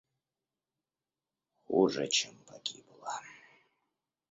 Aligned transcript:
Хуже 1.65 2.07
чем 2.15 2.35
погибла. 2.47 3.15